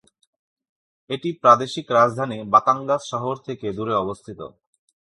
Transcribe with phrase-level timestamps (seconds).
[1.09, 4.39] এটি প্রাদেশিক রাজধানী বাতাঙ্গাস শহর থেকে দূরে অবস্থিত।